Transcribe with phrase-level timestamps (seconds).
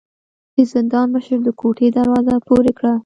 [0.55, 2.93] د زندان مشر د کوټې دروازه پورې کړه.